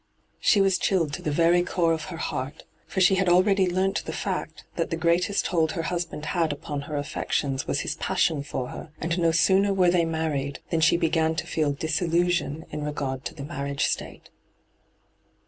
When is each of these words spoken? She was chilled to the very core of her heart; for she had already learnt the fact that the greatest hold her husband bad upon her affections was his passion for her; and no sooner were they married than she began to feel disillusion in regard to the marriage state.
She 0.39 0.61
was 0.61 0.79
chilled 0.79 1.13
to 1.13 1.21
the 1.21 1.29
very 1.29 1.61
core 1.61 1.93
of 1.93 2.05
her 2.05 2.17
heart; 2.17 2.63
for 2.87 2.99
she 2.99 3.13
had 3.21 3.29
already 3.29 3.69
learnt 3.69 4.03
the 4.05 4.11
fact 4.11 4.63
that 4.75 4.89
the 4.89 4.95
greatest 4.95 5.45
hold 5.45 5.73
her 5.73 5.83
husband 5.83 6.23
bad 6.33 6.51
upon 6.51 6.81
her 6.89 6.97
affections 6.97 7.67
was 7.67 7.81
his 7.81 7.93
passion 7.93 8.41
for 8.41 8.69
her; 8.69 8.89
and 8.99 9.19
no 9.19 9.31
sooner 9.31 9.71
were 9.71 9.91
they 9.91 10.05
married 10.05 10.57
than 10.71 10.81
she 10.81 10.97
began 10.97 11.35
to 11.35 11.45
feel 11.45 11.71
disillusion 11.73 12.65
in 12.71 12.83
regard 12.83 13.23
to 13.25 13.35
the 13.35 13.43
marriage 13.43 13.85
state. 13.85 14.31